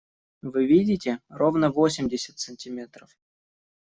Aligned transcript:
Вы 0.41 0.65
видите? 0.65 1.19
Ровно 1.29 1.69
восемьдесят 1.69 2.39
сантиметров! 2.39 3.15